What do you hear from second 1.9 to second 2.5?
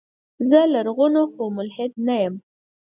نه يم.